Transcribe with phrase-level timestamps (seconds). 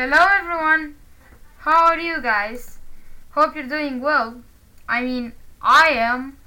[0.00, 0.94] Hello everyone!
[1.56, 2.78] How are you guys?
[3.30, 4.42] Hope you're doing well.
[4.88, 6.38] I mean, I am.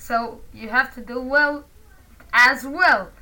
[0.00, 1.66] So you have to do well
[2.32, 3.12] as well.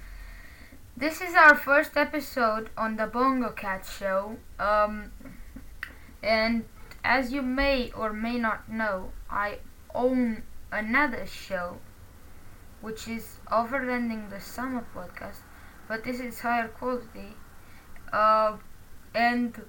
[0.96, 4.38] This is our first episode on the Bongo Cat Show.
[4.58, 5.12] Um,
[6.22, 6.64] and
[7.04, 9.58] as you may or may not know, I
[9.94, 10.42] own
[10.72, 11.76] another show
[12.80, 15.42] which is Overlanding the Summer podcast,
[15.86, 17.36] but this is higher quality.
[18.10, 18.56] Uh,
[19.14, 19.62] and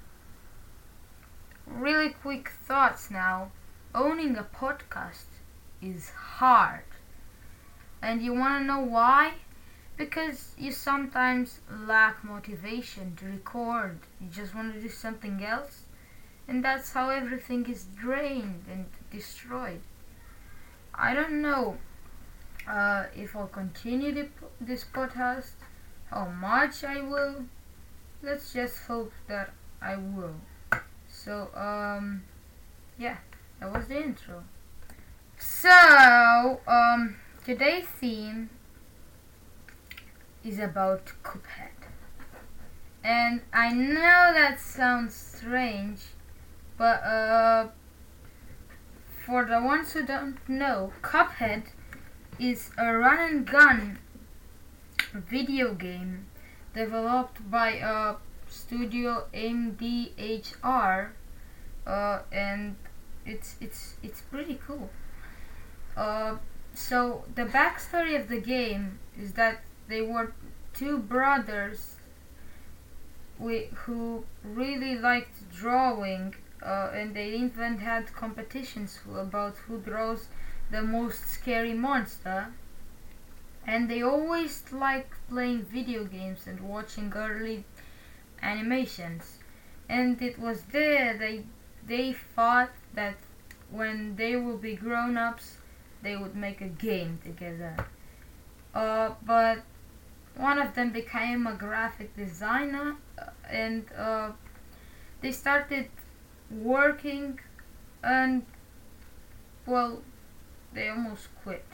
[1.65, 3.51] really quick thoughts now.
[3.93, 5.25] Owning a podcast
[5.81, 6.83] is hard.
[8.01, 9.33] And you want to know why?
[9.97, 13.99] Because you sometimes lack motivation to record.
[14.19, 15.83] You just want to do something else.
[16.47, 19.81] And that's how everything is drained and destroyed.
[20.93, 21.77] I don't know
[22.67, 24.27] uh, if I'll continue the,
[24.59, 25.51] this podcast,
[26.09, 27.45] how much I will
[28.23, 30.35] let's just hope that I will.
[31.07, 32.23] So, um,
[32.97, 33.17] yeah,
[33.59, 34.43] that was the intro.
[35.37, 38.49] So, um, today's theme
[40.43, 41.69] is about Cuphead.
[43.03, 45.99] And I know that sounds strange,
[46.77, 47.67] but, uh,
[49.25, 51.63] for the ones who don't know, Cuphead
[52.39, 53.99] is a run and gun
[55.13, 56.27] video game
[56.73, 58.15] developed by uh,
[58.47, 61.09] Studio MDHR,
[61.85, 62.75] uh, and
[63.25, 64.89] it's it's it's pretty cool.
[65.95, 66.37] Uh,
[66.73, 70.33] so the backstory of the game is that they were
[70.73, 71.95] two brothers
[73.39, 80.27] who really liked drawing, uh, and they even had competitions about who draws
[80.69, 82.53] the most scary monster
[83.65, 87.63] and they always liked playing video games and watching early
[88.41, 89.37] animations.
[89.87, 91.43] And it was there they
[91.87, 93.15] they thought that
[93.69, 95.57] when they will be grown-ups
[96.01, 97.75] they would make a game together.
[98.73, 99.59] Uh, but
[100.35, 104.31] one of them became a graphic designer uh, and uh,
[105.21, 105.89] they started
[106.49, 107.39] working
[108.03, 108.45] and
[109.65, 110.01] well
[110.73, 111.65] they almost quit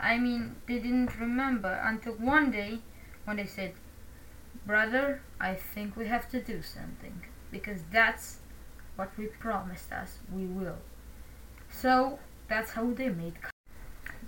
[0.00, 2.80] I mean, they didn't remember until one day
[3.24, 3.74] when they said,
[4.66, 8.38] Brother, I think we have to do something because that's
[8.96, 10.78] what we promised us we will.
[11.70, 12.18] So
[12.48, 13.34] that's how they made.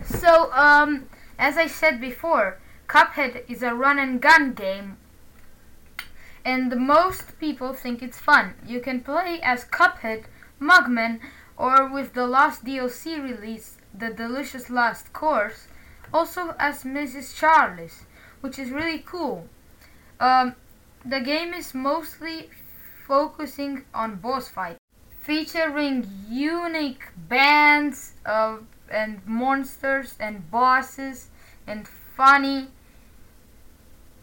[0.05, 2.59] So, um, as I said before,
[2.89, 4.97] Cuphead is a run and gun game
[6.44, 8.54] and most people think it's fun.
[8.66, 10.25] You can play as Cuphead,
[10.60, 11.21] Mugman,
[11.56, 15.69] or with the last DLC release, the delicious last course,
[16.12, 17.34] also as Mrs.
[17.34, 18.04] Chalice,
[18.41, 19.48] which is really cool.
[20.20, 20.54] Um,
[21.04, 22.50] the game is mostly
[23.06, 24.76] focusing on boss fight,
[25.20, 31.28] featuring unique bands of and monsters and bosses
[31.66, 32.69] and funny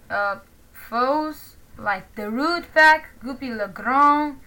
[0.09, 0.38] uh,
[0.74, 4.40] foes like the Root Pack, Goopy Le Grande,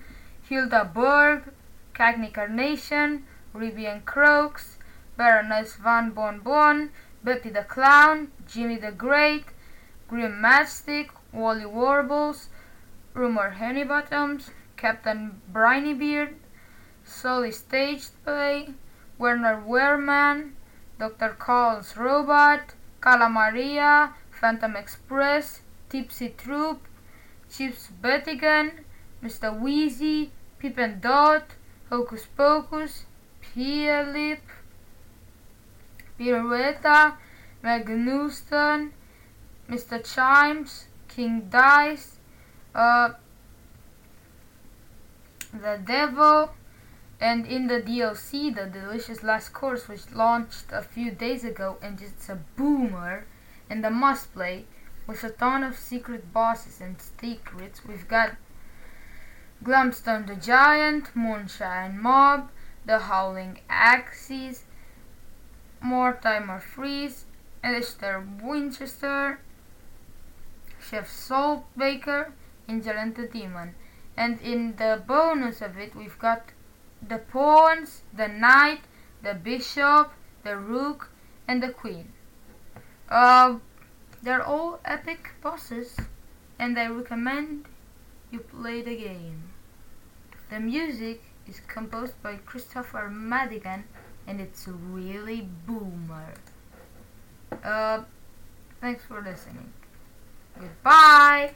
[0.48, 1.52] Hilda Berg,
[1.94, 4.78] Cagney Carnation, Ribby and Croaks,
[5.16, 6.90] Baroness Von Bon Bon,
[7.24, 9.44] Beppi the Clown, Djimmi the Great,
[10.08, 12.48] Grim Matchstick, Wally Warbles,
[13.14, 16.34] Rumor Honeybottoms, Captain Brineybeard,
[17.04, 18.74] Sully Stage Play,
[19.18, 20.52] Werner Werman,
[20.98, 21.36] Dr.
[21.38, 26.80] Kahl's Robot, Cala Maria, Phantom Express, Tipsy Troop,
[27.50, 28.84] Chips Bettigan,
[29.22, 29.56] Mr.
[29.58, 31.54] Wheezy, Pip and Dot,
[31.90, 33.04] Hocus Pocus,
[33.40, 34.40] Pia Lip,
[36.22, 37.16] Pirouletta,
[37.62, 38.92] Meg Newston,
[39.68, 39.98] Mr.
[40.04, 42.18] Chimes, King Dice,
[42.76, 43.10] uh,
[45.52, 46.50] The Devil,
[47.20, 52.00] and in the DLC, The Delicious Last Course, which launched a few days ago, and
[52.00, 53.26] it's a boomer,
[53.68, 54.66] and the must play,
[55.08, 57.84] with a ton of secret bosses and secrets.
[57.84, 58.36] We've got
[59.64, 62.48] Glumstone the Giant, Moonshine Mob,
[62.86, 64.64] The Howling Aces,
[65.82, 67.24] Mortimer Freeze,
[67.62, 69.40] Alistair Winchester,
[70.80, 72.32] Chef Salt Baker,
[72.68, 73.74] and the Demon.
[74.16, 76.52] And in the bonus of it, we've got
[77.06, 78.82] the pawns, the knight,
[79.22, 80.12] the bishop,
[80.44, 81.10] the rook,
[81.48, 82.12] and the queen.
[83.08, 83.58] Uh,
[84.22, 85.96] they're all epic bosses,
[86.58, 87.66] and I recommend
[88.30, 89.50] you play the game.
[90.50, 93.84] The music is composed by Kristofer Maddigan
[94.26, 96.34] and it's really boomer.
[97.62, 98.02] Uh,
[98.80, 99.72] thanks for listening.
[100.58, 101.52] Goodbye.